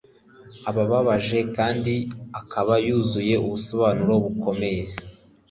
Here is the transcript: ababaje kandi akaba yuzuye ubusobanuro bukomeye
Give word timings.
ababaje 0.69 1.39
kandi 1.57 1.93
akaba 2.39 2.73
yuzuye 2.85 3.35
ubusobanuro 3.45 4.13
bukomeye 4.23 4.83